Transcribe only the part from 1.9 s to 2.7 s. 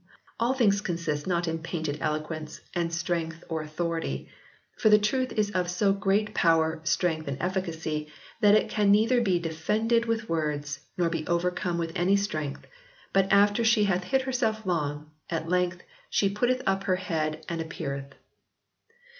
eloquence,